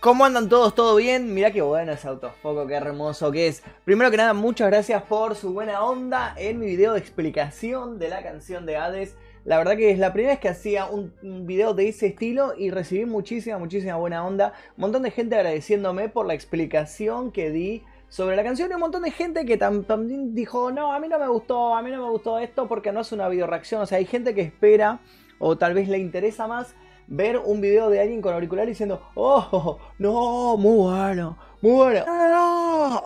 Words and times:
¿Cómo 0.00 0.24
andan 0.24 0.48
todos? 0.48 0.74
¿Todo 0.74 0.96
bien? 0.96 1.34
Mirá 1.34 1.50
qué 1.50 1.60
bueno 1.60 1.92
ese 1.92 2.08
autofoco, 2.08 2.66
qué 2.66 2.72
hermoso 2.72 3.30
que 3.30 3.48
es. 3.48 3.62
Primero 3.84 4.10
que 4.10 4.16
nada, 4.16 4.32
muchas 4.32 4.68
gracias 4.68 5.02
por 5.02 5.36
su 5.36 5.52
buena 5.52 5.84
onda 5.84 6.34
en 6.38 6.58
mi 6.58 6.64
video 6.64 6.94
de 6.94 7.00
explicación 7.00 7.98
de 7.98 8.08
la 8.08 8.22
canción 8.22 8.64
de 8.64 8.78
Hades. 8.78 9.14
La 9.44 9.58
verdad 9.58 9.76
que 9.76 9.90
es 9.90 9.98
la 9.98 10.14
primera 10.14 10.32
vez 10.32 10.40
que 10.40 10.48
hacía 10.48 10.86
un, 10.86 11.12
video 11.46 11.74
de 11.74 11.90
ese 11.90 12.06
estilo 12.06 12.54
y 12.56 12.70
recibí 12.70 13.04
muchísima, 13.04 13.58
muchísima 13.58 13.96
buena 13.96 14.26
onda. 14.26 14.54
Un 14.78 14.80
montón 14.80 15.02
de 15.02 15.10
gente 15.10 15.36
agradeciéndome 15.36 16.08
por 16.08 16.24
la 16.24 16.32
explicación 16.32 17.30
que 17.30 17.50
di 17.50 17.84
sobre 18.08 18.36
la 18.36 18.42
canción 18.42 18.70
y 18.70 18.74
un 18.74 18.80
montón 18.80 19.02
de 19.02 19.10
gente 19.10 19.44
que 19.44 19.58
también 19.58 20.34
dijo, 20.34 20.72
no, 20.72 20.94
a 20.94 20.98
mí 20.98 21.08
no 21.08 21.18
me 21.18 21.28
gustó, 21.28 21.76
a 21.76 21.82
mí 21.82 21.90
no 21.90 22.02
me 22.02 22.10
gustó 22.10 22.38
esto 22.38 22.68
porque 22.68 22.90
no 22.90 23.02
es 23.02 23.12
una 23.12 23.28
video 23.28 23.46
reacción. 23.46 23.82
O 23.82 23.86
sea, 23.86 23.98
hay 23.98 24.06
gente 24.06 24.34
que 24.34 24.40
espera 24.40 25.00
o 25.38 25.58
tal 25.58 25.74
vez 25.74 25.88
le 25.88 25.98
interesa 25.98 26.46
más 26.46 26.74
ver 27.10 27.36
un 27.38 27.60
video 27.60 27.90
de 27.90 28.00
alguien 28.00 28.22
con 28.22 28.32
auricular 28.32 28.66
diciendo, 28.66 29.02
oh, 29.14 29.78
no, 29.98 30.56
muy 30.56 30.76
bueno, 30.76 31.36
muy 31.60 31.72
bueno. 31.72 33.02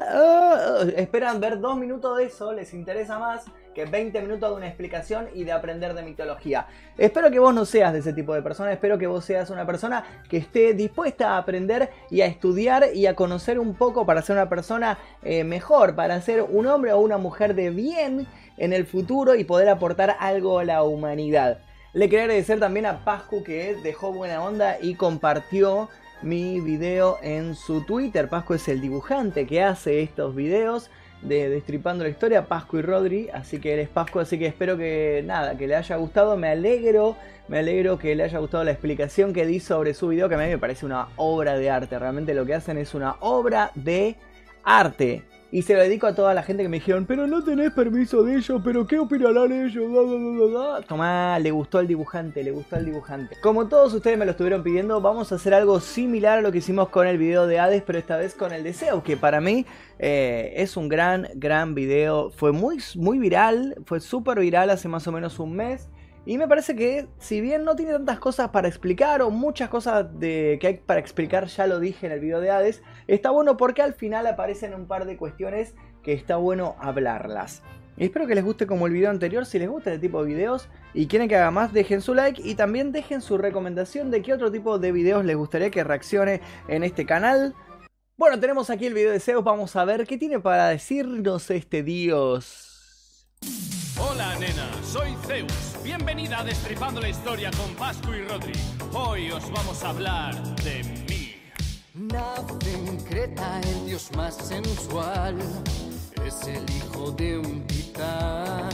esperan 0.97 1.41
ver 1.41 1.59
dos 1.59 1.77
minutos 1.77 2.19
de 2.19 2.25
eso, 2.27 2.53
les 2.53 2.75
interesa 2.75 3.19
más 3.19 3.47
que 3.75 3.87
20 3.87 4.21
minutos 4.21 4.51
de 4.51 4.57
una 4.57 4.67
explicación 4.69 5.29
y 5.35 5.45
de 5.45 5.53
aprender 5.53 5.95
de 5.95 6.03
mitología. 6.03 6.67
Espero 6.98 7.31
que 7.31 7.39
vos 7.39 7.55
no 7.55 7.65
seas 7.65 7.95
de 7.95 8.01
ese 8.01 8.12
tipo 8.12 8.35
de 8.35 8.43
persona, 8.43 8.73
espero 8.73 8.98
que 8.98 9.07
vos 9.07 9.25
seas 9.25 9.48
una 9.48 9.67
persona 9.67 10.05
que 10.29 10.37
esté 10.37 10.75
dispuesta 10.75 11.31
a 11.31 11.39
aprender 11.39 11.91
y 12.11 12.21
a 12.21 12.27
estudiar 12.27 12.95
y 12.95 13.07
a 13.07 13.17
conocer 13.17 13.59
un 13.59 13.75
poco 13.75 14.05
para 14.05 14.21
ser 14.21 14.37
una 14.37 14.51
persona 14.51 14.98
eh, 15.23 15.45
mejor, 15.45 15.97
para 15.97 16.21
ser 16.21 16.43
un 16.43 16.67
hombre 16.67 16.93
o 16.93 17.01
una 17.01 17.17
mujer 17.17 17.55
de 17.55 17.71
bien 17.71 18.27
en 18.59 18.73
el 18.75 18.84
futuro 18.87 19.34
y 19.34 19.45
poder 19.45 19.71
aportar 19.71 20.15
algo 20.21 20.59
a 20.59 20.65
la 20.65 20.83
humanidad. 20.83 21.59
Le 21.95 22.09
quería 22.09 22.25
agradecer 22.25 22.59
también 22.59 22.87
a 22.87 23.05
Pascu 23.05 23.45
que 23.45 23.77
dejó 23.84 24.12
buena 24.12 24.43
onda 24.43 24.79
y 24.83 24.97
compartió 24.97 25.89
mi 26.23 26.59
video 26.59 27.19
en 27.23 27.55
su 27.55 27.83
Twitter. 27.83 28.28
Pascu 28.28 28.55
es 28.55 28.67
el 28.67 28.81
dibujante 28.81 29.47
que 29.47 29.62
hace 29.62 30.03
estos 30.03 30.34
videos 30.34 30.91
de 31.22 31.48
Destripando 31.48 32.03
la 32.03 32.11
Historia, 32.11 32.48
Pascu 32.48 32.78
y 32.78 32.83
Rodri. 32.83 33.28
Así 33.33 33.61
que 33.61 33.75
él 33.75 33.78
es 33.78 33.89
Pascu, 33.89 34.19
así 34.19 34.41
que 34.41 34.47
espero 34.47 34.77
que 34.77 35.22
nada, 35.25 35.56
que 35.56 35.69
le 35.69 35.77
haya 35.77 35.95
gustado. 35.95 36.37
Me 36.37 36.48
alegro, 36.48 37.17
me 37.47 37.61
alegro 37.61 37.97
que 37.97 38.17
le 38.17 38.25
haya 38.25 38.41
gustado 38.41 38.65
la 38.65 38.72
explicación 38.72 39.33
que 39.33 39.47
di 39.47 39.61
sobre 39.61 39.95
su 39.95 40.09
video, 40.09 40.28
que 40.28 40.34
a 40.34 40.39
mí 40.39 40.47
me 40.47 40.59
parece 40.59 40.87
una 40.87 41.11
obra 41.15 41.56
de 41.56 41.70
arte. 41.70 41.97
Realmente 41.97 42.34
lo 42.34 42.45
que 42.45 42.55
hacen 42.55 42.77
es 42.77 42.95
una 42.95 43.15
obra 43.20 43.70
de 43.77 44.17
arte. 44.65 45.22
Y 45.55 45.62
se 45.62 45.74
lo 45.74 45.83
dedico 45.83 46.08
a 46.08 46.16
toda 46.16 46.34
la 46.34 46.42
gente 46.42 46.64
que 46.64 46.69
me 46.69 46.78
dijeron, 46.78 47.06
pero 47.06 47.28
no 47.28 47.44
tenés 47.44 47.70
permiso 47.70 48.24
de 48.24 48.38
ellos, 48.38 48.60
pero 48.64 48.88
¿qué 48.88 48.98
opinarán 48.98 49.52
ellos? 49.52 49.84
Tomá, 50.88 51.38
le 51.38 51.52
gustó 51.52 51.78
al 51.78 51.86
dibujante, 51.86 52.42
le 52.42 52.50
gustó 52.50 52.74
al 52.74 52.84
dibujante. 52.84 53.36
Como 53.41 53.69
todos 53.69 53.94
ustedes 53.94 54.19
me 54.19 54.25
lo 54.25 54.32
estuvieron 54.32 54.64
pidiendo, 54.64 55.00
vamos 55.00 55.30
a 55.30 55.36
hacer 55.36 55.55
algo 55.55 55.78
similar 55.78 56.41
a 56.41 56.42
lo 56.42 56.50
que 56.50 56.58
hicimos 56.58 56.88
con 56.88 57.06
el 57.06 57.19
video 57.19 57.47
de 57.47 57.60
Hades, 57.60 57.84
pero 57.86 58.00
esta 58.00 58.16
vez 58.16 58.34
con 58.34 58.52
el 58.52 58.64
deseo, 58.64 59.05
que 59.05 59.16
para 59.16 59.41
mí 59.41 59.64
eh, 60.00 60.55
es 60.56 60.77
un 60.77 60.88
gran, 60.88 61.28
gran 61.36 61.77
video. 61.77 62.30
Fue 62.30 62.50
muy, 62.50 62.78
muy 62.97 63.20
viral, 63.20 63.77
fue 63.84 64.00
súper 64.00 64.41
viral 64.41 64.70
hace 64.70 64.88
más 64.88 65.06
o 65.06 65.12
menos 65.12 65.38
un 65.38 65.55
mes. 65.55 65.86
Y 66.27 66.39
me 66.39 66.48
parece 66.48 66.75
que, 66.75 67.06
si 67.19 67.41
bien 67.42 67.64
no 67.64 67.77
tiene 67.77 67.92
tantas 67.92 68.19
cosas 68.19 68.48
para 68.48 68.67
explicar, 68.67 69.20
o 69.20 69.30
muchas 69.30 69.69
cosas 69.69 70.06
de, 70.19 70.58
que 70.61 70.66
hay 70.69 70.75
para 70.78 71.00
explicar, 71.00 71.47
ya 71.47 71.66
lo 71.66 71.81
dije 71.81 72.06
en 72.06 72.12
el 72.12 72.20
video 72.20 72.41
de 72.41 72.50
Hades, 72.50 72.83
está 73.06 73.31
bueno 73.31 73.58
porque 73.58 73.83
al 73.83 73.92
final 73.92 74.27
aparecen 74.27 74.75
un 74.75 74.86
par 74.86 75.05
de 75.05 75.19
cuestiones 75.19 75.75
que 76.03 76.14
está 76.14 76.36
bueno 76.36 76.77
hablarlas. 76.81 77.62
Espero 77.97 78.27
que 78.27 78.34
les 78.34 78.42
guste 78.42 78.66
como 78.66 78.86
el 78.86 78.92
video 78.92 79.11
anterior, 79.11 79.47
si 79.47 79.58
les 79.58 79.69
gusta 79.69 79.92
este 79.92 80.08
tipo 80.08 80.25
de 80.25 80.33
videos 80.33 80.69
y 80.94 81.06
quieren 81.06 81.28
que 81.28 81.36
haga 81.36 81.50
más, 81.50 81.72
dejen 81.72 82.00
su 82.00 82.14
like 82.14 82.41
y 82.42 82.55
también 82.55 82.91
dejen 82.91 83.20
su 83.20 83.38
recomendación 83.38 84.11
de 84.11 84.22
qué 84.22 84.33
otro 84.33 84.50
tipo 84.50 84.78
de 84.78 84.92
videos 84.92 85.25
les 85.25 85.36
gustaría 85.36 85.70
que 85.70 85.84
reaccione 85.84 86.41
en 86.69 86.83
este 86.83 87.06
canal. 87.06 87.55
Bueno, 88.16 88.41
tenemos 88.41 88.70
aquí 88.70 88.86
el 88.86 88.94
video 88.94 89.12
de 89.12 89.20
Zeus, 89.20 89.44
vamos 89.44 89.76
a 89.76 89.84
ver 89.84 90.06
qué 90.06 90.16
tiene 90.16 90.41
para 90.41 90.69
decirnos 90.69 91.50
este 91.50 91.82
dios. 91.82 93.28
Hola 94.06 94.34
nena, 94.38 94.69
soy 94.84 95.16
Zeus 95.26 95.82
Bienvenida 95.82 96.41
a 96.41 96.44
Destripando 96.44 97.00
la 97.00 97.09
Historia 97.09 97.50
con 97.53 97.75
Pascu 97.75 98.12
y 98.12 98.22
Rodri. 98.22 98.53
Hoy 98.92 99.31
os 99.31 99.50
vamos 99.50 99.82
a 99.82 99.91
hablar 99.91 100.34
de 100.56 100.84
mí. 101.09 101.34
Nace 101.94 102.75
en 102.75 102.98
Creta 103.04 103.60
el 103.62 103.87
dios 103.87 104.10
más 104.14 104.37
sensual. 104.37 105.37
Es 106.25 106.47
el 106.47 106.64
hijo 106.70 107.12
de 107.12 107.38
un 107.38 107.66
titán. 107.66 108.69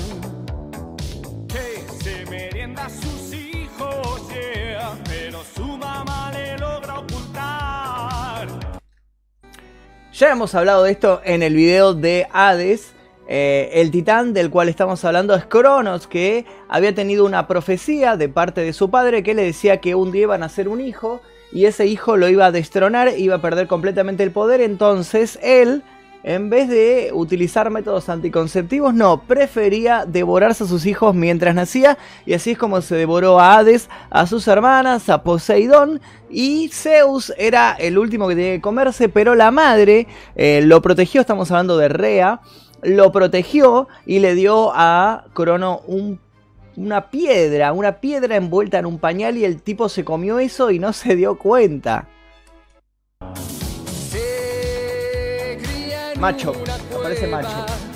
Que 1.48 1.84
se 2.02 2.26
merienda 2.26 2.86
a 2.86 2.90
sus 2.90 3.32
hijos, 3.32 4.28
yeah, 4.30 4.98
pero 5.08 5.42
su 5.44 5.66
mamá 5.76 6.32
le 6.32 6.58
logra 6.58 6.98
ocultar. 6.98 8.48
Ya 10.12 10.30
hemos 10.30 10.54
hablado 10.54 10.82
de 10.82 10.92
esto 10.92 11.20
en 11.24 11.42
el 11.42 11.54
video 11.54 11.94
de 11.94 12.26
Hades 12.32 12.94
eh, 13.32 13.80
el 13.80 13.92
titán 13.92 14.32
del 14.34 14.50
cual 14.50 14.68
estamos 14.68 15.04
hablando 15.04 15.36
es 15.36 15.44
Cronos, 15.44 16.08
que 16.08 16.46
había 16.68 16.92
tenido 16.96 17.24
una 17.24 17.46
profecía 17.46 18.16
de 18.16 18.28
parte 18.28 18.60
de 18.60 18.72
su 18.72 18.90
padre 18.90 19.22
que 19.22 19.34
le 19.34 19.44
decía 19.44 19.76
que 19.76 19.94
un 19.94 20.10
día 20.10 20.22
iba 20.22 20.34
a 20.34 20.38
nacer 20.38 20.68
un 20.68 20.80
hijo 20.80 21.20
y 21.52 21.66
ese 21.66 21.86
hijo 21.86 22.16
lo 22.16 22.28
iba 22.28 22.46
a 22.46 22.50
destronar, 22.50 23.16
iba 23.16 23.36
a 23.36 23.40
perder 23.40 23.68
completamente 23.68 24.24
el 24.24 24.32
poder. 24.32 24.60
Entonces 24.60 25.38
él, 25.44 25.84
en 26.24 26.50
vez 26.50 26.68
de 26.68 27.12
utilizar 27.14 27.70
métodos 27.70 28.08
anticonceptivos, 28.08 28.94
no, 28.94 29.22
prefería 29.22 30.06
devorarse 30.06 30.64
a 30.64 30.66
sus 30.66 30.84
hijos 30.84 31.14
mientras 31.14 31.54
nacía. 31.54 31.98
Y 32.26 32.34
así 32.34 32.50
es 32.50 32.58
como 32.58 32.82
se 32.82 32.96
devoró 32.96 33.38
a 33.38 33.58
Hades, 33.58 33.88
a 34.10 34.26
sus 34.26 34.48
hermanas, 34.48 35.08
a 35.08 35.22
Poseidón. 35.22 36.00
Y 36.30 36.68
Zeus 36.72 37.32
era 37.38 37.76
el 37.78 37.96
último 37.96 38.26
que 38.26 38.34
tenía 38.34 38.54
que 38.54 38.60
comerse, 38.60 39.08
pero 39.08 39.36
la 39.36 39.52
madre 39.52 40.08
eh, 40.34 40.62
lo 40.64 40.82
protegió, 40.82 41.20
estamos 41.20 41.48
hablando 41.52 41.78
de 41.78 41.88
Rea 41.90 42.40
lo 42.82 43.12
protegió 43.12 43.88
y 44.06 44.20
le 44.20 44.34
dio 44.34 44.72
a 44.74 45.24
Crono 45.34 45.82
una 46.76 47.10
piedra, 47.10 47.72
una 47.72 48.00
piedra 48.00 48.36
envuelta 48.36 48.78
en 48.78 48.86
un 48.86 48.98
pañal 48.98 49.36
y 49.36 49.44
el 49.44 49.62
tipo 49.62 49.88
se 49.88 50.04
comió 50.04 50.38
eso 50.38 50.70
y 50.70 50.78
no 50.78 50.92
se 50.94 51.16
dio 51.16 51.36
cuenta. 51.38 52.08
Macho, 56.18 56.52
aparece 56.98 57.26
macho. 57.26 57.89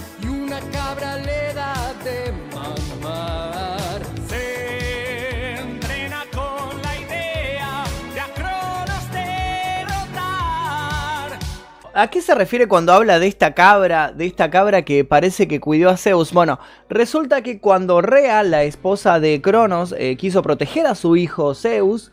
¿A 11.97 12.09
qué 12.09 12.21
se 12.21 12.35
refiere 12.35 12.67
cuando 12.67 12.93
habla 12.93 13.21
de 13.21 13.29
esta 13.29 13.55
cabra, 13.55 14.11
de 14.11 14.27
esta 14.27 14.51
cabra 14.51 14.83
que 14.83 15.05
parece 15.05 15.47
que 15.47 15.61
cuidó 15.61 15.91
a 15.91 15.97
Zeus? 15.97 16.33
Bueno, 16.33 16.59
resulta 16.89 17.41
que 17.43 17.61
cuando 17.61 18.01
Rea, 18.01 18.43
la 18.43 18.65
esposa 18.65 19.21
de 19.21 19.41
Cronos, 19.41 19.95
eh, 19.97 20.17
quiso 20.17 20.43
proteger 20.43 20.89
a 20.89 20.97
su 20.97 21.15
hijo 21.15 21.55
Zeus, 21.55 22.11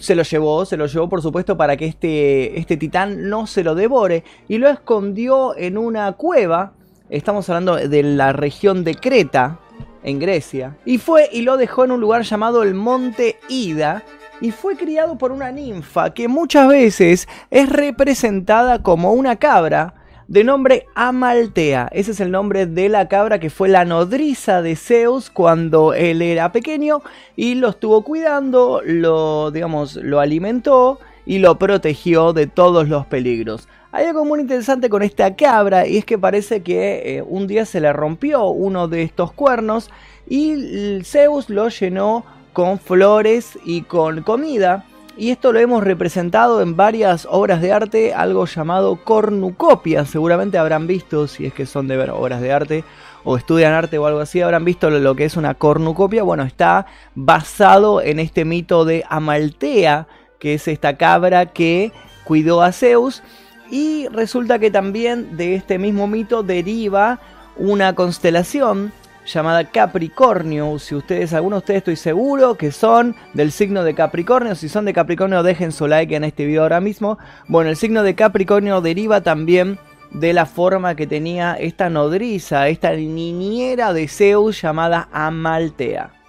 se 0.00 0.14
lo 0.14 0.22
llevó, 0.22 0.66
se 0.66 0.76
lo 0.76 0.84
llevó 0.84 1.08
por 1.08 1.22
supuesto 1.22 1.56
para 1.56 1.78
que 1.78 1.86
este, 1.86 2.58
este 2.58 2.76
titán 2.76 3.30
no 3.30 3.46
se 3.46 3.64
lo 3.64 3.74
devore 3.74 4.22
y 4.48 4.58
lo 4.58 4.68
escondió 4.68 5.56
en 5.56 5.78
una 5.78 6.12
cueva. 6.12 6.74
Estamos 7.08 7.48
hablando 7.48 7.76
de 7.76 8.02
la 8.02 8.34
región 8.34 8.84
de 8.84 8.96
Creta, 8.96 9.60
en 10.02 10.18
Grecia. 10.18 10.76
Y 10.84 10.98
fue 10.98 11.30
y 11.32 11.40
lo 11.40 11.56
dejó 11.56 11.86
en 11.86 11.92
un 11.92 12.02
lugar 12.02 12.20
llamado 12.24 12.62
el 12.62 12.74
Monte 12.74 13.38
Ida 13.48 14.04
y 14.42 14.50
fue 14.50 14.76
criado 14.76 15.16
por 15.16 15.30
una 15.30 15.52
ninfa 15.52 16.12
que 16.12 16.26
muchas 16.26 16.66
veces 16.66 17.28
es 17.52 17.68
representada 17.68 18.82
como 18.82 19.12
una 19.12 19.36
cabra 19.36 19.94
de 20.26 20.42
nombre 20.42 20.86
Amaltea. 20.96 21.88
Ese 21.92 22.10
es 22.10 22.18
el 22.18 22.32
nombre 22.32 22.66
de 22.66 22.88
la 22.88 23.06
cabra 23.06 23.38
que 23.38 23.50
fue 23.50 23.68
la 23.68 23.84
nodriza 23.84 24.60
de 24.60 24.74
Zeus 24.74 25.30
cuando 25.30 25.94
él 25.94 26.22
era 26.22 26.50
pequeño 26.50 27.02
y 27.36 27.54
lo 27.54 27.68
estuvo 27.68 28.02
cuidando, 28.02 28.82
lo 28.84 29.52
digamos, 29.52 29.94
lo 29.94 30.18
alimentó 30.18 30.98
y 31.24 31.38
lo 31.38 31.56
protegió 31.56 32.32
de 32.32 32.48
todos 32.48 32.88
los 32.88 33.06
peligros. 33.06 33.68
Hay 33.92 34.06
algo 34.06 34.24
muy 34.24 34.40
interesante 34.40 34.88
con 34.88 35.02
esta 35.02 35.36
cabra 35.36 35.86
y 35.86 35.98
es 35.98 36.04
que 36.04 36.18
parece 36.18 36.62
que 36.62 37.18
eh, 37.18 37.22
un 37.22 37.46
día 37.46 37.64
se 37.64 37.80
le 37.80 37.92
rompió 37.92 38.46
uno 38.46 38.88
de 38.88 39.04
estos 39.04 39.30
cuernos 39.30 39.88
y 40.28 41.00
Zeus 41.04 41.48
lo 41.48 41.68
llenó 41.68 42.24
con 42.52 42.78
flores 42.78 43.58
y 43.64 43.82
con 43.82 44.22
comida. 44.22 44.84
Y 45.16 45.30
esto 45.30 45.52
lo 45.52 45.58
hemos 45.58 45.84
representado 45.84 46.62
en 46.62 46.74
varias 46.74 47.28
obras 47.30 47.60
de 47.60 47.70
arte, 47.70 48.14
algo 48.14 48.46
llamado 48.46 48.96
cornucopia. 48.96 50.06
Seguramente 50.06 50.56
habrán 50.56 50.86
visto, 50.86 51.28
si 51.28 51.44
es 51.44 51.52
que 51.52 51.66
son 51.66 51.86
de 51.86 51.98
ver 51.98 52.10
obras 52.10 52.40
de 52.40 52.52
arte 52.52 52.84
o 53.22 53.36
estudian 53.36 53.74
arte 53.74 53.98
o 53.98 54.06
algo 54.06 54.20
así, 54.20 54.40
habrán 54.40 54.64
visto 54.64 54.88
lo 54.88 55.14
que 55.14 55.26
es 55.26 55.36
una 55.36 55.54
cornucopia. 55.54 56.22
Bueno, 56.22 56.44
está 56.44 56.86
basado 57.14 58.00
en 58.00 58.18
este 58.18 58.46
mito 58.46 58.86
de 58.86 59.04
Amaltea, 59.08 60.06
que 60.38 60.54
es 60.54 60.66
esta 60.66 60.96
cabra 60.96 61.46
que 61.46 61.92
cuidó 62.24 62.62
a 62.62 62.72
Zeus. 62.72 63.22
Y 63.70 64.08
resulta 64.08 64.58
que 64.58 64.70
también 64.70 65.36
de 65.36 65.54
este 65.54 65.78
mismo 65.78 66.06
mito 66.06 66.42
deriva 66.42 67.20
una 67.56 67.94
constelación 67.94 68.92
llamada 69.26 69.64
Capricornio. 69.64 70.78
Si 70.78 70.94
ustedes, 70.94 71.32
algunos 71.32 71.58
de 71.58 71.62
ustedes 71.62 71.78
estoy 71.78 71.96
seguro 71.96 72.56
que 72.56 72.72
son 72.72 73.16
del 73.34 73.52
signo 73.52 73.84
de 73.84 73.94
Capricornio. 73.94 74.54
Si 74.54 74.68
son 74.68 74.84
de 74.84 74.92
Capricornio, 74.92 75.42
dejen 75.42 75.72
su 75.72 75.86
like 75.86 76.14
en 76.14 76.24
este 76.24 76.46
video 76.46 76.62
ahora 76.62 76.80
mismo. 76.80 77.18
Bueno, 77.48 77.70
el 77.70 77.76
signo 77.76 78.02
de 78.02 78.14
Capricornio 78.14 78.80
deriva 78.80 79.20
también 79.20 79.78
de 80.10 80.32
la 80.32 80.46
forma 80.46 80.94
que 80.94 81.06
tenía 81.06 81.54
esta 81.54 81.88
nodriza, 81.88 82.68
esta 82.68 82.92
niñera 82.92 83.92
de 83.92 84.08
Zeus 84.08 84.60
llamada 84.60 85.08
Amaltea. 85.12 86.21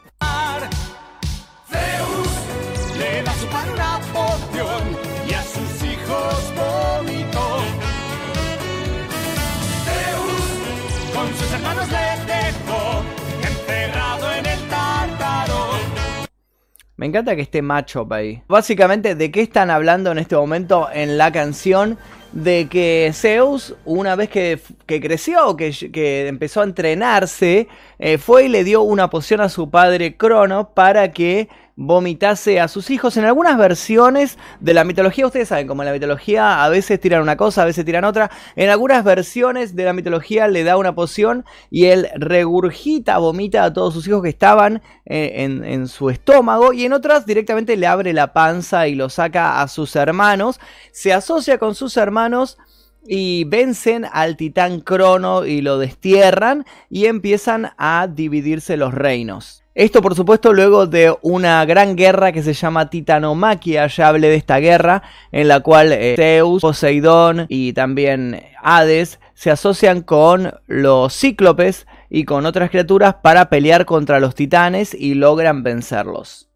Me 16.96 17.08
encanta 17.08 17.36
que 17.36 17.42
esté 17.42 17.64
macho 17.64 18.08
ahí. 18.12 18.44
Básicamente, 18.48 19.16
¿de 19.16 19.32
qué 19.32 19.42
están 19.42 19.72
hablando 19.72 20.12
en 20.12 20.20
este 20.20 20.36
momento 20.36 20.90
en 20.94 21.18
la 21.18 21.32
canción? 21.32 21.98
De 22.34 22.68
que 22.70 23.10
Zeus, 23.14 23.76
una 23.84 24.16
vez 24.16 24.30
que, 24.30 24.60
que 24.86 25.02
creció, 25.02 25.58
que, 25.58 25.72
que 25.92 26.28
empezó 26.28 26.62
a 26.62 26.66
entrenarse, 26.66 27.68
eh, 27.98 28.20
fue 28.20 28.46
y 28.46 28.48
le 28.48 28.64
dio 28.64 28.84
una 28.84 29.10
poción 29.10 29.42
a 29.42 29.50
su 29.50 29.72
padre 29.72 30.18
Crono 30.18 30.70
para 30.70 31.12
que 31.12 31.50
vomitase 31.76 32.60
a 32.60 32.68
sus 32.68 32.90
hijos. 32.90 33.18
En 33.18 33.26
algunas 33.26 33.58
versiones 33.58 34.38
de 34.60 34.74
la 34.74 34.84
mitología, 34.84 35.26
ustedes 35.26 35.48
saben, 35.48 35.68
como 35.68 35.82
en 35.82 35.88
la 35.88 35.94
mitología 35.94 36.64
a 36.64 36.70
veces 36.70 37.00
tiran 37.00 37.22
una 37.22 37.38
cosa, 37.38 37.64
a 37.64 37.66
veces 37.66 37.86
tiran 37.86 38.06
otra. 38.06 38.30
En 38.56 38.70
algunas 38.70 39.04
versiones 39.04 39.76
de 39.76 39.86
la 39.86 39.94
mitología 39.94 40.48
le 40.48 40.64
da 40.64 40.78
una 40.78 40.96
poción 40.96 41.46
y 41.70 41.86
él 41.86 42.10
regurgita, 42.16 43.18
vomita 43.18 43.64
a 43.64 43.74
todos 43.74 43.94
sus 43.94 44.08
hijos 44.08 44.24
que 44.24 44.30
estaban 44.30 44.82
eh, 45.06 45.44
en, 45.44 45.64
en 45.64 45.88
su 45.88 46.10
estómago. 46.10 46.74
Y 46.74 46.86
en 46.86 46.94
otras 46.94 47.26
directamente 47.26 47.78
le 47.78 47.88
abre 47.88 48.14
la 48.14 48.34
panza 48.34 48.88
y 48.88 48.96
lo 48.96 49.10
saca 49.10 49.62
a 49.62 49.68
sus 49.68 49.96
hermanos. 49.96 50.60
Se 50.92 51.14
asocia 51.14 51.58
con 51.58 51.76
sus 51.76 51.98
hermanos 51.98 52.58
y 53.06 53.44
vencen 53.46 54.06
al 54.12 54.38
titán 54.38 54.80
Crono 54.80 55.46
y 55.46 55.62
lo 55.62 55.78
destierran 55.78 56.66
y 56.90 57.06
empiezan 57.06 57.72
a 57.78 58.08
dividirse 58.08 58.78
los 58.78 58.94
reinos. 58.94 59.63
Esto 59.76 60.04
por 60.04 60.14
supuesto 60.14 60.54
luego 60.54 60.86
de 60.86 61.16
una 61.24 61.66
gran 61.66 61.96
guerra 61.96 62.32
que 62.32 62.44
se 62.44 62.54
llama 62.54 62.92
Titanomaquia, 62.92 63.88
ya 63.88 64.08
hablé 64.08 64.30
de 64.30 64.36
esta 64.36 64.58
guerra 64.60 65.02
en 65.32 65.48
la 65.48 65.62
cual 65.62 65.92
eh, 65.92 66.14
Zeus, 66.16 66.62
Poseidón 66.62 67.48
y 67.50 67.74
también 67.74 68.44
Hades 68.62 69.20
se 69.34 69.50
asocian 69.50 70.02
con 70.02 70.54
los 70.68 71.18
cíclopes 71.18 71.88
y 72.08 72.24
con 72.24 72.46
otras 72.46 72.70
criaturas 72.70 73.16
para 73.24 73.50
pelear 73.50 73.86
contra 73.86 74.20
los 74.20 74.36
titanes 74.36 74.94
y 74.94 75.16
logran 75.16 75.64
vencerlos. 75.64 76.52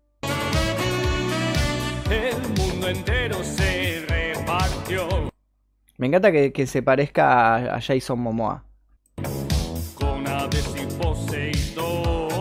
El 2.12 2.38
mundo 2.56 2.88
entero 2.88 3.38
se 3.44 4.06
repartió 4.08 5.08
Me 5.98 6.06
encanta 6.06 6.32
que, 6.32 6.54
que 6.54 6.68
se 6.68 6.84
parezca 6.84 7.56
a, 7.56 7.78
a 7.78 7.82
Jason 7.82 8.20
Momoa. 8.20 8.64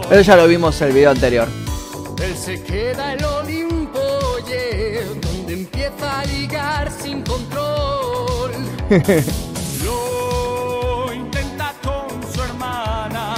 Pero 0.09 0.23
ya 0.23 0.37
lo 0.37 0.47
vimos 0.47 0.81
en 0.81 0.89
el 0.89 0.95
video 0.95 1.11
anterior. 1.11 1.49
Él 2.23 2.35
se 2.37 2.63
queda 2.63 3.15
el 3.15 3.25
Olimpo, 3.25 4.39
yeah, 4.47 5.05
donde 5.21 5.53
empieza 5.53 6.21
a 6.21 6.25
ligar 6.27 6.93
sin 6.93 7.23
control. 7.23 8.53
Lo 9.85 11.13
intenta 11.13 11.73
con 11.83 12.09
su 12.33 12.41
hermana 12.41 13.35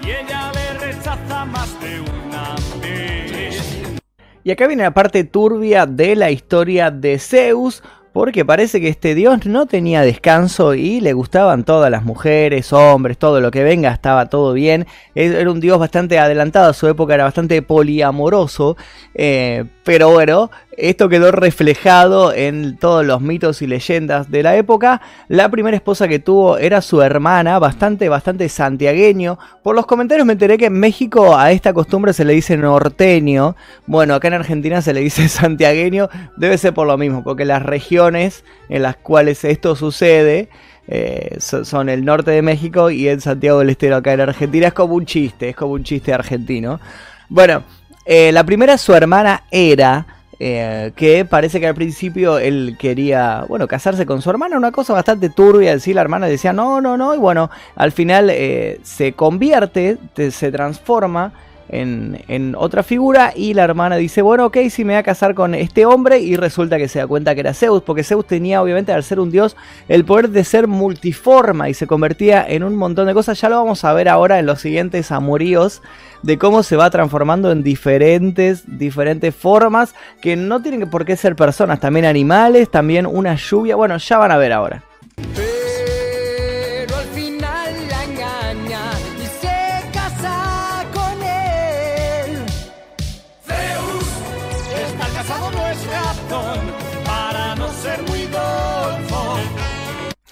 y 0.00 0.10
ella 0.10 0.52
le 0.54 0.78
rechaza 0.78 1.44
más 1.44 1.68
de 1.80 2.00
una 2.00 2.54
vez. 2.80 3.60
Y 4.44 4.50
acá 4.52 4.68
viene 4.68 4.84
la 4.84 4.94
parte 4.94 5.24
turbia 5.24 5.86
de 5.86 6.14
la 6.14 6.30
historia 6.30 6.92
de 6.92 7.18
Zeus, 7.18 7.82
porque 8.12 8.44
parece 8.44 8.80
que 8.80 8.88
este 8.88 9.14
dios 9.14 9.46
no 9.46 9.66
tenía 9.66 10.02
descanso 10.02 10.74
y 10.74 11.00
le 11.00 11.12
gustaban 11.14 11.64
todas 11.64 11.90
las 11.90 12.04
mujeres, 12.04 12.72
hombres, 12.72 13.16
todo 13.16 13.40
lo 13.40 13.50
que 13.50 13.64
venga, 13.64 13.90
estaba 13.90 14.26
todo 14.26 14.52
bien. 14.52 14.86
Era 15.14 15.50
un 15.50 15.60
dios 15.60 15.78
bastante 15.78 16.18
adelantado 16.18 16.70
a 16.70 16.74
su 16.74 16.86
época, 16.88 17.14
era 17.14 17.24
bastante 17.24 17.62
poliamoroso, 17.62 18.76
eh, 19.14 19.64
pero 19.84 20.10
bueno, 20.10 20.50
esto 20.76 21.08
quedó 21.08 21.32
reflejado 21.32 22.32
en 22.32 22.76
todos 22.78 23.04
los 23.04 23.20
mitos 23.20 23.60
y 23.62 23.66
leyendas 23.66 24.30
de 24.30 24.42
la 24.42 24.56
época. 24.56 25.00
La 25.28 25.48
primera 25.50 25.76
esposa 25.76 26.08
que 26.08 26.18
tuvo 26.18 26.56
era 26.58 26.80
su 26.80 27.02
hermana, 27.02 27.58
bastante, 27.58 28.08
bastante 28.08 28.48
santiagueño. 28.48 29.38
Por 29.62 29.74
los 29.76 29.86
comentarios 29.86 30.26
me 30.26 30.32
enteré 30.32 30.56
que 30.58 30.66
en 30.66 30.72
México 30.80 31.36
a 31.36 31.52
esta 31.52 31.72
costumbre 31.72 32.12
se 32.12 32.24
le 32.24 32.32
dice 32.32 32.56
norteño. 32.56 33.54
Bueno, 33.86 34.14
acá 34.14 34.28
en 34.28 34.34
Argentina 34.34 34.80
se 34.82 34.94
le 34.94 35.00
dice 35.00 35.28
santiagueño. 35.28 36.08
Debe 36.36 36.56
ser 36.58 36.72
por 36.74 36.86
lo 36.86 36.96
mismo, 36.96 37.22
porque 37.22 37.44
las 37.44 37.62
regiones 37.62 38.44
en 38.68 38.82
las 38.82 38.96
cuales 38.96 39.44
esto 39.44 39.76
sucede 39.76 40.48
eh, 40.88 41.36
so- 41.38 41.64
son 41.64 41.88
el 41.88 42.04
norte 42.04 42.30
de 42.32 42.42
México 42.42 42.90
y 42.90 43.08
en 43.08 43.20
Santiago 43.20 43.58
del 43.60 43.70
Estero 43.70 43.96
acá 43.96 44.12
en 44.14 44.20
Argentina. 44.22 44.68
Es 44.68 44.72
como 44.72 44.94
un 44.94 45.06
chiste, 45.06 45.50
es 45.50 45.56
como 45.56 45.74
un 45.74 45.84
chiste 45.84 46.12
argentino. 46.12 46.80
Bueno, 47.28 47.62
eh, 48.06 48.32
la 48.32 48.44
primera 48.44 48.78
su 48.78 48.94
hermana 48.94 49.44
era... 49.50 50.06
eh, 50.44 50.92
que 50.96 51.24
parece 51.24 51.60
que 51.60 51.68
al 51.68 51.74
principio 51.74 52.38
él 52.38 52.76
quería, 52.78 53.44
bueno, 53.48 53.68
casarse 53.68 54.06
con 54.06 54.20
su 54.22 54.28
hermana, 54.30 54.56
una 54.56 54.72
cosa 54.72 54.92
bastante 54.92 55.30
turbia, 55.30 55.72
decir, 55.72 55.94
la 55.94 56.00
hermana 56.00 56.26
decía 56.26 56.52
no, 56.52 56.80
no, 56.80 56.96
no, 56.96 57.14
y 57.14 57.18
bueno, 57.18 57.48
al 57.76 57.92
final 57.92 58.28
eh, 58.30 58.80
se 58.82 59.12
convierte, 59.12 59.98
te- 60.14 60.32
se 60.32 60.50
transforma 60.50 61.32
en, 61.68 62.54
otra 62.56 62.82
figura 62.82 63.32
y 63.34 63.54
la 63.54 63.64
hermana 63.64 63.96
dice, 63.96 64.22
bueno, 64.22 64.46
ok, 64.46 64.58
si 64.70 64.84
me 64.84 64.92
voy 64.94 64.98
a 64.98 65.02
casar 65.02 65.34
con 65.34 65.54
este 65.54 65.86
hombre 65.86 66.18
y 66.20 66.36
resulta 66.36 66.78
que 66.78 66.88
se 66.88 66.98
da 66.98 67.06
cuenta 67.06 67.34
que 67.34 67.40
era 67.40 67.54
Zeus, 67.54 67.82
porque 67.82 68.04
Zeus 68.04 68.26
tenía 68.26 68.62
obviamente 68.62 68.92
al 68.92 69.02
ser 69.02 69.20
un 69.20 69.30
dios 69.30 69.56
el 69.88 70.04
poder 70.04 70.30
de 70.30 70.44
ser 70.44 70.68
multiforma 70.68 71.68
y 71.68 71.74
se 71.74 71.86
convertía 71.86 72.44
en 72.46 72.62
un 72.62 72.76
montón 72.76 73.06
de 73.06 73.14
cosas, 73.14 73.40
ya 73.40 73.48
lo 73.48 73.56
vamos 73.56 73.84
a 73.84 73.92
ver 73.92 74.08
ahora 74.08 74.38
en 74.38 74.46
los 74.46 74.60
siguientes 74.60 75.10
amoríos 75.12 75.82
de 76.22 76.38
cómo 76.38 76.62
se 76.62 76.76
va 76.76 76.90
transformando 76.90 77.50
en 77.50 77.62
diferentes, 77.62 78.64
diferentes 78.78 79.34
formas 79.34 79.94
que 80.20 80.36
no 80.36 80.62
tienen 80.62 80.88
por 80.88 81.04
qué 81.04 81.16
ser 81.16 81.36
personas, 81.36 81.80
también 81.80 82.06
animales, 82.06 82.70
también 82.70 83.06
una 83.06 83.34
lluvia, 83.34 83.76
bueno, 83.76 83.96
ya 83.96 84.18
van 84.18 84.30
a 84.30 84.36
ver 84.36 84.52
ahora. 84.52 84.82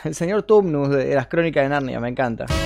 El 0.02 0.14
señor 0.14 0.44
Tumnus 0.44 0.88
de 0.88 1.14
las 1.14 1.26
crónicas 1.26 1.62
de 1.62 1.68
Narnia, 1.68 2.00
me 2.00 2.08
encanta. 2.08 2.46
Zeus, 2.46 2.64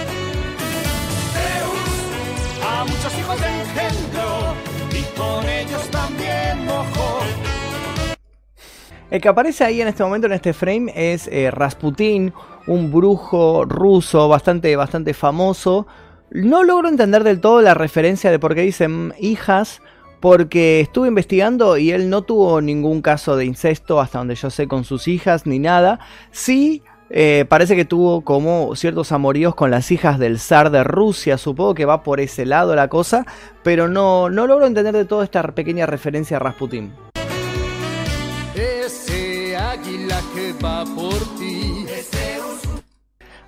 a 2.62 2.84
muchos 2.84 3.18
hijos 3.18 3.36
engendró 3.42 4.54
y 4.92 5.02
con 5.18 5.48
ellos 5.48 5.90
también 5.90 6.64
mojó. 6.64 7.18
El 9.10 9.20
que 9.20 9.28
aparece 9.28 9.64
ahí 9.64 9.80
en 9.80 9.88
este 9.88 10.04
momento, 10.04 10.28
en 10.28 10.34
este 10.34 10.52
frame, 10.52 10.92
es 10.94 11.26
eh, 11.26 11.50
Rasputin, 11.50 12.32
un 12.68 12.92
brujo 12.92 13.64
ruso 13.64 14.28
bastante, 14.28 14.76
bastante 14.76 15.12
famoso. 15.12 15.88
No 16.30 16.62
logro 16.62 16.88
entender 16.88 17.24
del 17.24 17.40
todo 17.40 17.62
la 17.62 17.74
referencia 17.74 18.30
de 18.30 18.38
por 18.38 18.54
qué 18.54 18.60
dicen 18.60 19.12
hijas, 19.18 19.82
porque 20.20 20.80
estuve 20.80 21.08
investigando 21.08 21.76
y 21.78 21.90
él 21.90 22.08
no 22.10 22.22
tuvo 22.22 22.60
ningún 22.60 23.02
caso 23.02 23.36
de 23.36 23.44
incesto, 23.44 24.00
hasta 24.00 24.18
donde 24.18 24.36
yo 24.36 24.50
sé, 24.50 24.68
con 24.68 24.84
sus 24.84 25.08
hijas 25.08 25.46
ni 25.46 25.58
nada. 25.58 25.98
Sí, 26.30 26.82
eh, 27.16 27.44
parece 27.49 27.76
que 27.76 27.85
tuvo 27.85 28.23
como 28.23 28.75
ciertos 28.75 29.12
amoríos 29.12 29.54
con 29.54 29.71
las 29.71 29.92
hijas 29.92 30.18
del 30.18 30.40
zar 30.40 30.73
de 30.73 30.83
Rusia, 30.83 31.38
supongo 31.38 31.73
que 31.73 31.85
va 31.85 32.02
por 32.02 32.18
ese 32.18 32.44
lado 32.44 32.75
la 32.75 32.88
cosa, 32.88 33.25
pero 33.62 33.87
no, 33.87 34.30
no 34.30 34.49
logro 34.49 34.66
entender 34.66 34.92
de 34.92 35.04
todo 35.04 35.23
esta 35.23 35.40
pequeña 35.44 35.87
referencia 35.87 36.38
a 36.38 36.40
Rasputin. 36.40 36.92
Ese 38.56 39.56
águila 39.56 40.21
que 40.35 40.54
va 40.54 40.85
por 40.85 41.21
ti. 41.38 41.53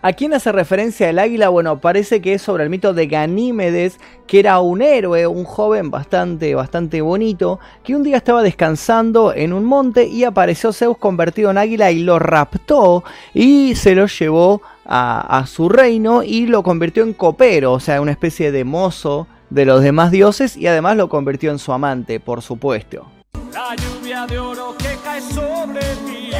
¿A 0.06 0.12
quién 0.12 0.34
hace 0.34 0.52
referencia 0.52 1.10
el 1.10 1.18
águila? 1.18 1.48
Bueno, 1.48 1.80
parece 1.80 2.22
que 2.22 2.34
es 2.34 2.42
sobre 2.42 2.62
el 2.62 2.70
mito 2.70 2.94
de 2.94 3.08
Ganímedes, 3.08 3.98
que 4.28 4.38
era 4.38 4.60
un 4.60 4.80
héroe, 4.80 5.26
un 5.26 5.42
joven 5.42 5.90
bastante, 5.90 6.54
bastante 6.54 7.00
bonito, 7.00 7.58
que 7.82 7.96
un 7.96 8.04
día 8.04 8.18
estaba 8.18 8.44
descansando 8.44 9.34
en 9.34 9.52
un 9.52 9.64
monte 9.64 10.06
y 10.06 10.22
apareció 10.22 10.72
Zeus 10.72 10.96
convertido 10.96 11.50
en 11.50 11.58
águila 11.58 11.90
y 11.90 12.04
lo 12.04 12.20
raptó 12.20 13.02
y 13.34 13.74
se 13.74 13.96
lo 13.96 14.06
llevó 14.06 14.62
a, 14.84 15.38
a 15.38 15.46
su 15.48 15.68
reino 15.68 16.22
y 16.22 16.46
lo 16.46 16.62
convirtió 16.62 17.02
en 17.02 17.12
copero, 17.12 17.72
o 17.72 17.80
sea, 17.80 18.00
una 18.00 18.12
especie 18.12 18.52
de 18.52 18.62
mozo 18.62 19.26
de 19.50 19.64
los 19.64 19.82
demás 19.82 20.12
dioses 20.12 20.56
y 20.56 20.68
además 20.68 20.96
lo 20.96 21.08
convirtió 21.08 21.50
en 21.50 21.58
su 21.58 21.72
amante, 21.72 22.20
por 22.20 22.42
supuesto. 22.42 23.10
La 23.52 23.74
lluvia 23.74 24.24
de 24.24 24.38
oro 24.38 24.76
que 24.78 24.96
cae 25.02 25.20
sobre 25.20 25.80
mí. 26.06 26.30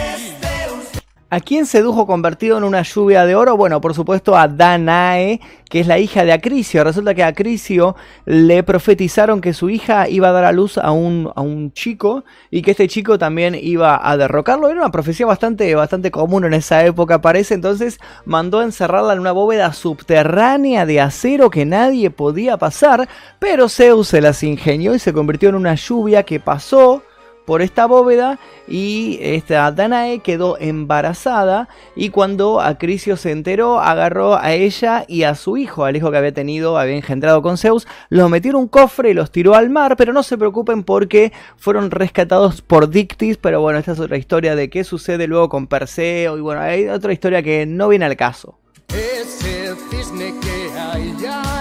¿A 1.29 1.41
quién 1.41 1.67
sedujo 1.67 2.07
convertido 2.07 2.57
en 2.57 2.63
una 2.63 2.83
lluvia 2.83 3.27
de 3.27 3.35
oro? 3.35 3.57
Bueno, 3.57 3.81
por 3.81 3.95
supuesto 3.95 4.37
a 4.37 4.47
Danae, 4.47 5.41
que 5.69 5.81
es 5.81 5.89
la 5.89 5.99
hija 5.99 6.25
de 6.25 6.33
Acrisio. 6.33 6.85
Resulta 6.85 7.15
que 7.15 7.25
a 7.25 7.29
Acrisio 7.29 7.97
le 8.27 8.63
profetizaron 8.63 9.41
que 9.41 9.53
su 9.53 9.69
hija 9.69 10.09
iba 10.09 10.29
a 10.29 10.33
dar 10.33 10.45
a 10.45 10.53
luz 10.53 10.79
a 10.79 10.93
un, 10.93 11.33
a 11.35 11.41
un 11.41 11.73
chico 11.73 12.23
y 12.49 12.63
que 12.63 12.71
este 12.71 12.87
chico 12.87 13.19
también 13.19 13.57
iba 13.61 14.09
a 14.09 14.17
derrocarlo. 14.17 14.69
Era 14.69 14.79
una 14.79 14.93
profecía 14.93 15.27
bastante, 15.27 15.75
bastante 15.75 16.13
común 16.13 16.45
en 16.45 16.55
esa 16.55 16.87
época, 16.87 17.21
parece. 17.21 17.55
Entonces 17.55 17.99
mandó 18.25 18.61
a 18.61 18.65
encerrarla 18.65 19.15
en 19.15 19.19
una 19.19 19.33
bóveda 19.33 19.73
subterránea 19.73 20.87
de 20.87 21.01
acero 21.01 21.51
que 21.51 21.67
nadie 21.67 22.11
podía 22.11 22.57
pasar. 22.57 23.09
Pero 23.41 23.69
Zeus 23.69 24.07
se 24.07 24.21
las 24.21 24.45
ingenió 24.45 24.95
y 24.95 25.01
se 25.01 25.13
convirtió 25.13 25.49
en 25.49 25.57
una 25.57 25.75
lluvia 25.75 26.23
que 26.23 26.39
pasó 26.39 27.03
por 27.47 27.63
esta 27.63 27.87
bóveda 27.87 28.39
y 28.69 29.19
esta 29.23 29.71
Danae 29.73 30.19
quedó 30.19 30.59
embarazada 30.59 31.69
y 31.95 32.11
cuando 32.11 32.61
Acrisio 32.61 33.17
se 33.17 33.31
enteró 33.31 33.81
agarró 33.81 34.37
a 34.37 34.53
ella 34.53 35.05
y 35.09 35.23
a 35.23 35.35
su 35.35 35.57
hijo, 35.57 35.85
al 35.85 35.97
hijo 35.97 36.11
que 36.11 36.19
había 36.19 36.35
tenido, 36.35 36.79
había 36.79 36.97
engendrado 36.97 37.41
con 37.41 37.57
Zeus, 37.57 37.87
los 38.11 38.29
metió 38.29 38.51
en 38.51 38.57
un 38.57 38.69
cofre 38.69 39.11
y 39.11 39.15
los 39.15 39.31
tiró 39.31 39.55
al 39.55 39.71
mar, 39.71 39.97
pero 39.97 40.13
no 40.13 40.23
se 40.23 40.37
preocupen 40.37 40.83
porque 40.83 41.33
fueron 41.57 41.91
rescatados 41.91 42.61
por 42.61 42.91
Dictis, 42.91 43.37
pero 43.37 43.61
bueno, 43.61 43.79
esta 43.79 43.93
es 43.93 44.01
otra 44.01 44.17
historia 44.17 44.57
de 44.57 44.69
qué 44.69 44.85
sucede 44.85 45.27
luego 45.27 45.49
con 45.49 45.69
Perseo 45.69 46.37
y 46.37 46.41
bueno, 46.41 46.61
hay 46.61 46.89
otra 46.89 47.13
historia 47.13 47.43
que 47.43 47.65
no 47.67 47.89
viene 47.89 48.05
al 48.05 48.17
caso. 48.17 48.59
Ese 48.89 49.75
cisne 49.91 50.35
que 50.41 50.71
hay 50.79 51.15
ahí. 51.27 51.56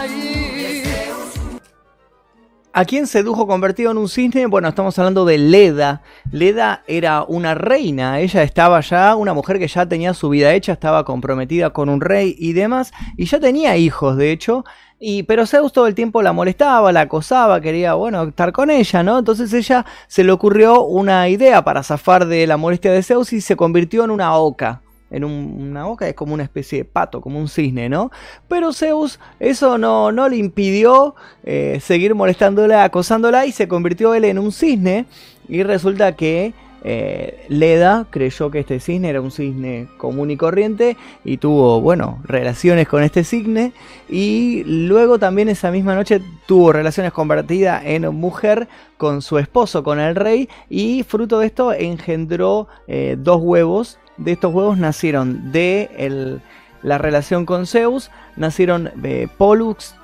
¿A 2.77 2.83
quién 2.83 3.07
sedujo 3.07 3.47
convertido 3.47 3.91
en 3.91 3.97
un 3.97 4.09
cisne? 4.09 4.47
Bueno, 4.47 4.67
estamos 4.67 4.99
hablando 4.99 5.23
de 5.23 5.37
Leda. 5.37 6.01
Leda 6.29 6.83
era 6.87 7.23
una 7.23 7.55
reina, 7.55 8.19
ella 8.19 8.43
estaba 8.43 8.81
ya, 8.81 9.15
una 9.15 9.33
mujer 9.33 9.59
que 9.59 9.69
ya 9.69 9.85
tenía 9.85 10.13
su 10.13 10.27
vida 10.27 10.53
hecha, 10.53 10.73
estaba 10.73 11.05
comprometida 11.05 11.69
con 11.69 11.87
un 11.87 12.01
rey 12.01 12.35
y 12.37 12.51
demás, 12.51 12.91
y 13.15 13.27
ya 13.27 13.39
tenía 13.39 13.77
hijos, 13.77 14.17
de 14.17 14.33
hecho, 14.33 14.65
y, 14.99 15.23
pero 15.23 15.45
Zeus 15.45 15.71
todo 15.71 15.87
el 15.87 15.95
tiempo 15.95 16.21
la 16.21 16.33
molestaba, 16.33 16.91
la 16.91 16.99
acosaba, 16.99 17.61
quería, 17.61 17.93
bueno, 17.93 18.23
estar 18.23 18.51
con 18.51 18.69
ella, 18.69 19.03
¿no? 19.03 19.19
Entonces 19.19 19.53
ella 19.53 19.85
se 20.07 20.25
le 20.25 20.33
ocurrió 20.33 20.83
una 20.83 21.29
idea 21.29 21.63
para 21.63 21.81
zafar 21.81 22.25
de 22.25 22.45
la 22.45 22.57
molestia 22.57 22.91
de 22.91 23.03
Zeus 23.03 23.31
y 23.31 23.39
se 23.39 23.55
convirtió 23.55 24.03
en 24.03 24.11
una 24.11 24.35
oca 24.35 24.81
en 25.11 25.23
un- 25.23 25.67
una 25.69 25.85
boca, 25.85 26.07
es 26.07 26.15
como 26.15 26.33
una 26.33 26.43
especie 26.43 26.79
de 26.79 26.85
pato, 26.85 27.21
como 27.21 27.39
un 27.39 27.47
cisne, 27.47 27.89
¿no? 27.89 28.11
Pero 28.47 28.73
Zeus 28.73 29.19
eso 29.39 29.77
no, 29.77 30.11
no 30.11 30.27
le 30.29 30.37
impidió 30.37 31.15
eh, 31.43 31.79
seguir 31.81 32.15
molestándola, 32.15 32.83
acosándola 32.83 33.45
y 33.45 33.51
se 33.51 33.67
convirtió 33.67 34.13
él 34.13 34.25
en 34.25 34.39
un 34.39 34.51
cisne 34.51 35.05
y 35.47 35.61
resulta 35.63 36.15
que 36.15 36.53
eh, 36.87 37.45
Leda 37.49 38.05
creyó 38.11 38.51
que 38.51 38.59
este 38.59 38.79
cisne 38.79 39.09
era 39.09 39.19
un 39.19 39.31
cisne 39.31 39.87
común 39.97 40.29
y 40.29 40.37
corriente 40.37 40.97
y 41.23 41.37
tuvo, 41.37 41.81
bueno, 41.81 42.19
relaciones 42.25 42.87
con 42.87 43.01
este 43.01 43.23
cisne 43.23 43.73
y 44.07 44.63
luego 44.65 45.17
también 45.17 45.49
esa 45.49 45.71
misma 45.71 45.95
noche 45.95 46.21
tuvo 46.45 46.71
relaciones 46.71 47.11
convertidas 47.11 47.81
en 47.85 48.07
mujer 48.15 48.67
con 48.97 49.23
su 49.23 49.39
esposo, 49.39 49.83
con 49.83 49.99
el 49.99 50.15
rey 50.15 50.47
y 50.69 51.01
fruto 51.01 51.39
de 51.39 51.47
esto 51.47 51.73
engendró 51.73 52.67
eh, 52.87 53.15
dos 53.17 53.41
huevos. 53.41 53.97
De 54.17 54.33
estos 54.33 54.53
huevos 54.53 54.77
nacieron 54.77 55.51
de 55.51 55.89
el- 55.97 56.39
la 56.83 56.99
relación 56.99 57.47
con 57.47 57.65
Zeus, 57.65 58.11
nacieron 58.35 58.91
eh, 59.03 59.27
Pollux 59.39 59.95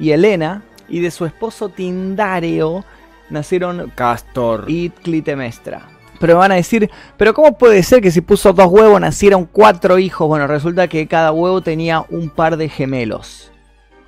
y 0.00 0.10
Helena 0.10 0.64
y 0.88 0.98
de 0.98 1.12
su 1.12 1.26
esposo 1.26 1.68
Tindáreo 1.68 2.84
nacieron 3.30 3.92
Castor 3.94 4.64
y 4.66 4.90
Clitemestra. 4.90 5.93
Pero 6.20 6.34
me 6.34 6.40
van 6.40 6.52
a 6.52 6.56
decir, 6.56 6.90
pero 7.16 7.34
¿cómo 7.34 7.58
puede 7.58 7.82
ser 7.82 8.00
que 8.00 8.10
si 8.10 8.20
puso 8.20 8.52
dos 8.52 8.66
huevos 8.66 9.00
nacieron 9.00 9.46
cuatro 9.46 9.98
hijos? 9.98 10.28
Bueno, 10.28 10.46
resulta 10.46 10.88
que 10.88 11.06
cada 11.06 11.32
huevo 11.32 11.60
tenía 11.60 12.04
un 12.08 12.30
par 12.30 12.56
de 12.56 12.68
gemelos. 12.68 13.50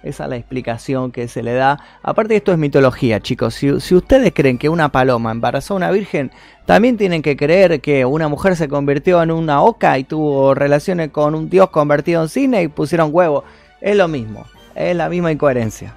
Esa 0.03 0.25
es 0.25 0.31
la 0.31 0.37
explicación 0.37 1.11
que 1.11 1.27
se 1.27 1.43
le 1.43 1.55
da. 1.55 1.81
Aparte 2.03 2.37
esto 2.37 2.53
es 2.53 2.59
mitología, 2.59 3.19
chicos. 3.19 3.55
Si, 3.55 3.81
si 3.81 3.95
ustedes 3.97 4.33
creen 4.33 4.57
que 4.57 4.69
una 4.69 4.91
paloma 4.91 5.33
embarazó 5.33 5.75
a 5.75 5.79
una 5.79 5.91
virgen, 5.91 6.31
también 6.65 6.97
tienen 6.97 7.23
que 7.23 7.37
creer 7.37 7.81
que 7.81 8.05
una 8.05 8.29
mujer 8.29 8.55
se 8.55 8.69
convirtió 8.69 9.21
en 9.21 9.33
una 9.33 9.63
oca 9.63 9.99
y 9.99 10.05
tuvo 10.05 10.55
relaciones 10.55 11.11
con 11.11 11.35
un 11.35 11.51
dios 11.51 11.71
convertido 11.71 12.23
en 12.23 12.29
cine 12.29 12.63
y 12.63 12.69
pusieron 12.69 13.11
huevo. 13.13 13.43
Es 13.81 13.97
lo 13.97 14.07
mismo. 14.07 14.47
Es 14.77 14.95
la 14.95 15.09
misma 15.09 15.33
incoherencia. 15.33 15.95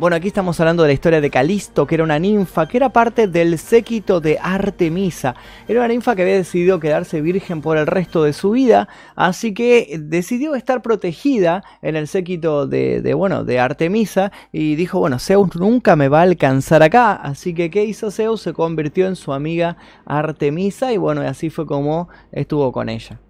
Bueno, 0.00 0.16
aquí 0.16 0.28
estamos 0.28 0.58
hablando 0.58 0.82
de 0.82 0.88
la 0.88 0.94
historia 0.94 1.20
de 1.20 1.28
Calisto, 1.28 1.86
que 1.86 1.96
era 1.96 2.04
una 2.04 2.18
ninfa, 2.18 2.66
que 2.66 2.78
era 2.78 2.88
parte 2.88 3.28
del 3.28 3.58
séquito 3.58 4.18
de 4.18 4.38
Artemisa. 4.40 5.34
Era 5.68 5.80
una 5.80 5.88
ninfa 5.88 6.16
que 6.16 6.22
había 6.22 6.36
decidido 6.36 6.80
quedarse 6.80 7.20
virgen 7.20 7.60
por 7.60 7.76
el 7.76 7.86
resto 7.86 8.22
de 8.22 8.32
su 8.32 8.52
vida, 8.52 8.88
así 9.14 9.52
que 9.52 10.00
decidió 10.00 10.54
estar 10.54 10.80
protegida 10.80 11.62
en 11.82 11.96
el 11.96 12.08
séquito 12.08 12.66
de, 12.66 13.12
bueno, 13.12 13.44
de 13.44 13.60
Artemisa 13.60 14.32
y 14.52 14.74
dijo, 14.74 15.00
bueno, 15.00 15.18
Zeus 15.18 15.54
nunca 15.54 15.96
me 15.96 16.08
va 16.08 16.20
a 16.20 16.22
alcanzar 16.22 16.82
acá, 16.82 17.12
así 17.12 17.52
que 17.52 17.68
¿qué 17.68 17.84
hizo 17.84 18.10
Zeus? 18.10 18.40
Se 18.40 18.54
convirtió 18.54 19.06
en 19.06 19.16
su 19.16 19.34
amiga 19.34 19.76
Artemisa 20.06 20.94
y 20.94 20.96
bueno, 20.96 21.20
así 21.20 21.50
fue 21.50 21.66
como 21.66 22.08
estuvo 22.32 22.72
con 22.72 22.88
ella. 22.88 23.20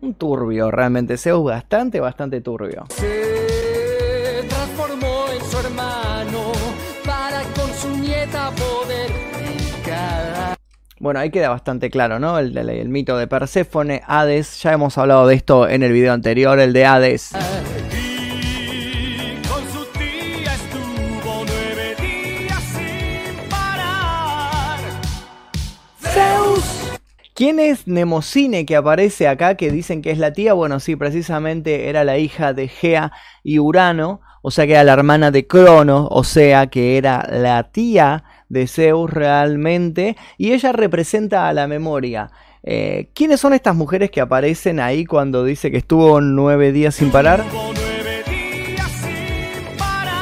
Un 0.00 0.14
turbio, 0.14 0.70
realmente, 0.70 1.16
Zeus 1.16 1.42
bastante, 1.42 1.98
bastante 1.98 2.40
turbio. 2.40 2.84
Bueno, 11.02 11.18
ahí 11.18 11.30
queda 11.30 11.48
bastante 11.48 11.90
claro, 11.90 12.20
¿no? 12.20 12.38
El, 12.38 12.56
el- 12.56 12.68
el 12.70 12.88
mito 12.88 13.16
de 13.18 13.26
Perséfone, 13.26 14.02
Hades, 14.06 14.62
ya 14.62 14.72
hemos 14.72 14.96
hablado 14.98 15.26
de 15.26 15.34
esto 15.34 15.68
en 15.68 15.82
el 15.82 15.90
video 15.92 16.12
anterior, 16.12 16.60
el 16.60 16.72
de 16.72 16.86
Hades. 16.86 17.32
¿Quién 27.34 27.58
es 27.58 27.86
Nemocine 27.88 28.66
que 28.66 28.76
aparece 28.76 29.26
acá 29.26 29.56
que 29.56 29.70
dicen 29.70 30.02
que 30.02 30.10
es 30.10 30.18
la 30.18 30.32
tía? 30.32 30.52
Bueno, 30.52 30.80
sí, 30.80 30.96
precisamente 30.96 31.88
era 31.88 32.04
la 32.04 32.18
hija 32.18 32.52
de 32.52 32.68
Gea 32.68 33.10
y 33.42 33.58
Urano, 33.58 34.20
o 34.42 34.50
sea 34.50 34.66
que 34.66 34.72
era 34.74 34.84
la 34.84 34.92
hermana 34.92 35.30
de 35.30 35.46
Crono, 35.46 36.06
o 36.10 36.24
sea 36.24 36.66
que 36.68 36.98
era 36.98 37.26
la 37.30 37.64
tía 37.72 38.22
de 38.52 38.66
Zeus 38.66 39.10
realmente, 39.10 40.14
y 40.36 40.52
ella 40.52 40.72
representa 40.72 41.48
a 41.48 41.54
la 41.54 41.66
memoria. 41.66 42.30
Eh, 42.62 43.08
¿Quiénes 43.14 43.40
son 43.40 43.54
estas 43.54 43.74
mujeres 43.74 44.10
que 44.10 44.20
aparecen 44.20 44.78
ahí 44.78 45.06
cuando 45.06 45.42
dice 45.42 45.70
que 45.70 45.78
estuvo 45.78 46.20
nueve 46.20 46.70
días 46.70 46.94
sin 46.94 47.10
parar? 47.10 47.40
Estuvo 47.40 47.72
nueve 47.74 48.22
días 48.26 48.90
sin 48.90 49.78
parar. 49.78 50.20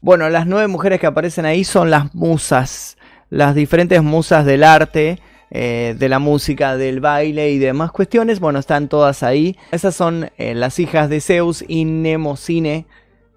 Bueno, 0.00 0.28
las 0.28 0.46
nueve 0.46 0.68
mujeres 0.68 1.00
que 1.00 1.06
aparecen 1.08 1.44
ahí 1.44 1.64
son 1.64 1.90
las 1.90 2.14
musas, 2.14 2.96
las 3.28 3.56
diferentes 3.56 4.00
musas 4.04 4.46
del 4.46 4.62
arte, 4.62 5.18
eh, 5.50 5.96
de 5.98 6.08
la 6.08 6.20
música, 6.20 6.76
del 6.76 7.00
baile 7.00 7.50
y 7.50 7.58
demás 7.58 7.90
cuestiones. 7.90 8.38
Bueno, 8.38 8.60
están 8.60 8.88
todas 8.88 9.24
ahí. 9.24 9.56
Esas 9.72 9.96
son 9.96 10.30
eh, 10.38 10.54
las 10.54 10.78
hijas 10.78 11.10
de 11.10 11.20
Zeus 11.20 11.64
y 11.66 11.84
Nemocine, 11.84 12.86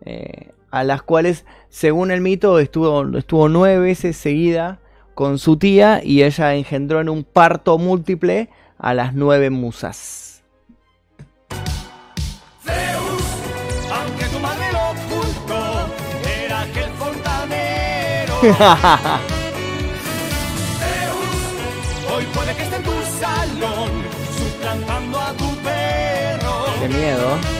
eh, 0.05 0.51
a 0.71 0.83
las 0.83 1.01
cuales, 1.01 1.45
según 1.69 2.11
el 2.11 2.21
mito, 2.21 2.59
estuvo, 2.59 3.17
estuvo 3.17 3.49
nueve 3.49 3.79
veces 3.79 4.17
seguida 4.17 4.79
con 5.15 5.37
su 5.37 5.57
tía 5.57 6.01
y 6.03 6.23
ella 6.23 6.55
engendró 6.55 7.01
en 7.01 7.09
un 7.09 7.25
parto 7.25 7.77
múltiple 7.77 8.49
a 8.77 8.93
las 8.93 9.13
nueve 9.13 9.49
musas. 9.49 10.41
Aunque 13.91 14.25
tu 14.25 14.39
madre 14.39 14.71
lo 14.71 14.79
ocultó, 14.91 15.89
era 16.25 16.61
aquel 16.61 16.89
fontanero. 16.91 18.33
Zeus, 20.79 22.13
hoy 22.13 22.23
puede 22.33 22.55
que 22.55 22.63
esté 22.63 22.75
en 22.77 22.83
tu 22.83 22.91
salón, 23.19 23.89
suplantando 24.37 25.19
a 25.19 25.33
tu 25.33 25.49
perro. 25.57 26.65
Qué 26.79 26.87
miedo. 26.87 27.58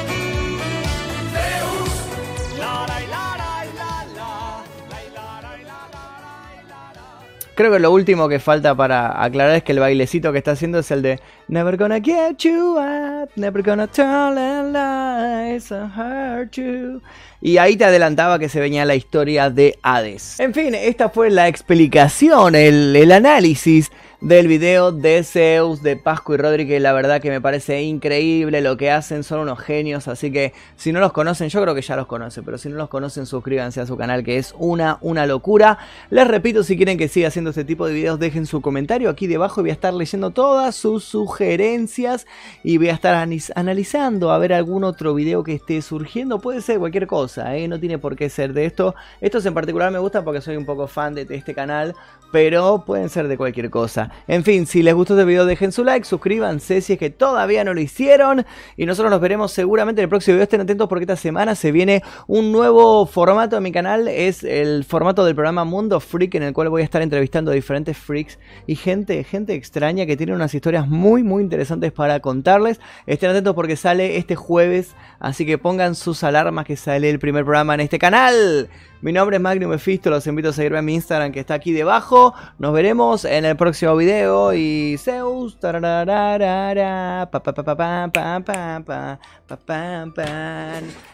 Creo 7.59 7.73
que 7.73 7.79
lo 7.79 7.91
último 7.91 8.29
que 8.29 8.39
falta 8.39 8.73
para 8.73 9.21
aclarar 9.21 9.53
es 9.57 9.63
que 9.63 9.73
el 9.73 9.79
bailecito 9.79 10.31
que 10.31 10.37
está 10.37 10.51
haciendo 10.51 10.79
es 10.79 10.91
el 10.91 11.01
de 11.01 11.19
Never 11.49 11.75
gonna 11.75 11.99
get 11.99 12.37
you 12.37 12.79
out, 12.79 13.29
never 13.35 13.61
gonna 13.61 13.85
tell 13.85 14.33
lies 14.33 15.69
and 15.69 15.91
hurt 15.93 16.53
you. 16.53 17.01
Y 17.41 17.57
ahí 17.57 17.75
te 17.75 17.83
adelantaba 17.83 18.39
que 18.39 18.47
se 18.47 18.61
venía 18.61 18.85
la 18.85 18.95
historia 18.95 19.49
de 19.49 19.77
Hades. 19.83 20.39
En 20.39 20.53
fin, 20.53 20.73
esta 20.73 21.09
fue 21.09 21.29
la 21.29 21.49
explicación, 21.49 22.55
el 22.55 23.11
análisis 23.11 23.91
del 24.21 24.49
video 24.49 24.91
de 24.91 25.23
Zeus, 25.23 25.81
de 25.81 25.95
Pascu 25.95 26.33
y 26.33 26.37
Rodri, 26.37 26.67
que 26.67 26.81
la 26.81 26.91
verdad 26.91 27.21
que 27.21 27.29
me 27.29 27.39
parece 27.39 27.83
increíble 27.83 28.59
lo 28.59 28.75
que 28.75 28.91
hacen, 28.91 29.23
son 29.23 29.39
unos 29.39 29.59
genios, 29.59 30.09
así 30.09 30.29
que 30.29 30.51
si 30.75 30.91
no 30.91 30.99
los 30.99 31.13
conocen, 31.13 31.47
yo 31.47 31.61
creo 31.61 31.73
que 31.73 31.81
ya 31.81 31.95
los 31.95 32.05
conocen, 32.05 32.43
pero 32.43 32.57
si 32.57 32.67
no 32.67 32.75
los 32.75 32.89
conocen, 32.89 33.25
suscríbanse 33.25 33.79
a 33.79 33.85
su 33.85 33.95
canal, 33.95 34.25
que 34.25 34.37
es 34.37 34.53
una, 34.57 34.97
una 34.99 35.25
locura. 35.25 35.77
Les 36.09 36.27
repito, 36.27 36.63
si 36.63 36.75
quieren 36.75 36.97
que 36.97 37.07
siga 37.07 37.29
haciendo 37.29 37.51
este 37.51 37.63
tipo 37.63 37.87
de 37.87 37.93
videos, 37.93 38.19
dejen 38.19 38.45
su 38.45 38.59
comentario 38.59 39.09
aquí 39.09 39.25
debajo 39.25 39.61
y 39.61 39.63
voy 39.63 39.69
a 39.69 39.73
estar 39.73 39.93
leyendo 39.93 40.31
todas 40.31 40.75
sus 40.75 41.05
sugerencias 41.05 42.27
y 42.61 42.77
voy 42.77 42.89
a 42.89 42.93
estar 42.93 43.15
analizando 43.55 44.31
a 44.31 44.37
ver 44.37 44.51
algún 44.51 44.83
otro 44.83 45.13
video 45.13 45.43
que 45.43 45.53
esté 45.53 45.81
surgiendo, 45.81 46.39
puede 46.39 46.59
ser 46.59 46.79
cualquier 46.79 47.07
cosa, 47.07 47.55
¿eh? 47.55 47.69
no 47.69 47.79
tiene 47.79 47.97
por 47.97 48.17
qué 48.17 48.29
ser 48.29 48.51
de 48.51 48.65
esto. 48.65 48.95
Estos 49.21 49.45
en 49.45 49.53
particular 49.53 49.91
me 49.93 49.99
gustan 49.99 50.25
porque 50.25 50.41
soy 50.41 50.57
un 50.57 50.65
poco 50.65 50.87
fan 50.87 51.15
de 51.15 51.25
este 51.29 51.53
canal, 51.53 51.95
pero 52.31 52.83
pueden 52.85 53.09
ser 53.09 53.27
de 53.27 53.37
cualquier 53.37 53.69
cosa. 53.69 54.11
En 54.27 54.43
fin, 54.43 54.65
si 54.65 54.83
les 54.83 54.93
gustó 54.93 55.13
este 55.13 55.25
video 55.25 55.45
dejen 55.45 55.71
su 55.71 55.83
like, 55.83 56.05
suscríbanse 56.05 56.81
si 56.81 56.93
es 56.93 56.99
que 56.99 57.09
todavía 57.09 57.63
no 57.63 57.73
lo 57.73 57.81
hicieron 57.81 58.45
y 58.77 58.85
nosotros 58.85 59.11
nos 59.11 59.21
veremos 59.21 59.51
seguramente 59.51 60.01
en 60.01 60.03
el 60.03 60.09
próximo 60.09 60.35
video. 60.35 60.43
Estén 60.43 60.61
atentos 60.61 60.87
porque 60.87 61.03
esta 61.03 61.15
semana 61.15 61.55
se 61.55 61.71
viene 61.71 62.03
un 62.27 62.51
nuevo 62.51 63.05
formato 63.05 63.55
de 63.55 63.61
mi 63.61 63.71
canal, 63.71 64.07
es 64.07 64.43
el 64.43 64.83
formato 64.83 65.25
del 65.25 65.35
programa 65.35 65.63
Mundo 65.63 65.99
Freak 65.99 66.35
en 66.35 66.43
el 66.43 66.53
cual 66.53 66.69
voy 66.69 66.81
a 66.81 66.85
estar 66.85 67.01
entrevistando 67.01 67.51
a 67.51 67.53
diferentes 67.53 67.97
freaks 67.97 68.39
y 68.67 68.75
gente, 68.75 69.23
gente 69.23 69.53
extraña 69.53 70.05
que 70.05 70.17
tiene 70.17 70.33
unas 70.33 70.53
historias 70.53 70.87
muy 70.87 71.23
muy 71.23 71.43
interesantes 71.43 71.91
para 71.91 72.19
contarles. 72.19 72.79
Estén 73.05 73.31
atentos 73.31 73.55
porque 73.55 73.75
sale 73.75 74.17
este 74.17 74.35
jueves, 74.35 74.95
así 75.19 75.45
que 75.45 75.57
pongan 75.57 75.95
sus 75.95 76.23
alarmas 76.23 76.65
que 76.65 76.75
sale 76.75 77.09
el 77.09 77.19
primer 77.19 77.43
programa 77.43 77.73
en 77.73 77.81
este 77.81 77.99
canal. 77.99 78.69
Mi 79.01 79.13
nombre 79.13 79.37
es 79.37 79.41
Magnum 79.41 79.69
Mephisto, 79.69 80.09
los 80.09 80.27
invito 80.27 80.49
a 80.49 80.53
seguirme 80.53 80.79
en 80.79 80.85
mi 80.85 80.95
Instagram 80.95 81.31
que 81.31 81.39
está 81.39 81.53
aquí 81.53 81.71
debajo. 81.71 82.33
Nos 82.57 82.73
veremos 82.73 83.23
en 83.23 83.45
el 83.45 83.55
próximo 83.55 83.95
video 83.95 84.53
y 84.53 84.97
Zeus. 84.99 85.57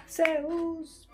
Zeus. 0.07 1.07